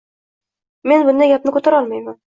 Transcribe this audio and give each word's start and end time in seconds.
Men 0.93 1.05
bunday 1.11 1.33
gapni 1.35 1.57
ko'tara 1.59 1.81
olmayman. 1.85 2.19